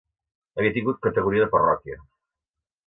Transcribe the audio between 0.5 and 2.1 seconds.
Havia tingut categoria de parròquia.